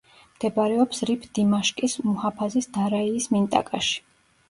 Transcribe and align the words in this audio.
მდებარეობს 0.37 1.03
რიფ-დიმაშკის 1.09 1.99
მუჰაფაზის 2.09 2.71
დარაიის 2.81 3.33
მინტაკაში. 3.39 3.99